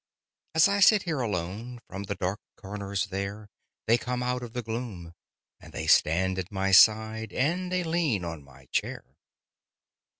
As 0.55 0.67
I 0.67 0.79
sit 0.79 1.03
here 1.03 1.19
alone, 1.21 1.79
from 1.87 2.05
the 2.05 2.15
dark 2.15 2.39
corners 2.57 3.05
there 3.11 3.47
They 3.85 3.99
come 3.99 4.23
out 4.23 4.41
of 4.41 4.53
the 4.53 4.63
gloom, 4.63 5.13
And 5.59 5.73
they 5.73 5.85
stand 5.85 6.39
at 6.39 6.51
my 6.51 6.71
side 6.71 7.31
and 7.31 7.71
they 7.71 7.83
lean 7.83 8.25
on 8.25 8.43
my 8.43 8.65
chair. 8.71 9.03